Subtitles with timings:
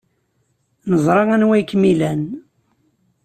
[0.89, 2.21] Neẓra anwa ay kem-ilan.